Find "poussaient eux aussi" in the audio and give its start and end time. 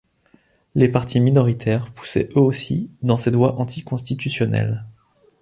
1.93-2.89